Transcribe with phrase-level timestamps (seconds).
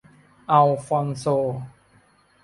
[0.51, 1.25] อัลฟอนโซ